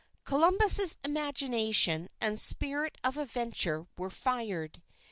Columbus's 0.23 0.97
imagination 1.03 2.09
and 2.19 2.39
spirit 2.39 2.97
of 3.03 3.17
adventure 3.17 3.85
were 3.99 4.09
fired. 4.09 4.81